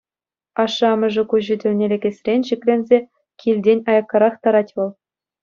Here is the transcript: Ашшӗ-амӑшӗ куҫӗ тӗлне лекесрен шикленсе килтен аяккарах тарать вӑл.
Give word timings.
Ашшӗ-амӑшӗ 0.61 1.23
куҫӗ 1.33 1.55
тӗлне 1.63 1.85
лекесрен 1.91 2.41
шикленсе 2.49 2.99
килтен 3.45 3.79
аяккарах 3.95 4.35
тарать 4.49 4.73
вӑл. 4.77 4.89